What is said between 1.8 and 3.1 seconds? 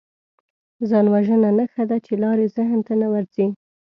ده چې لارې ذهن ته نه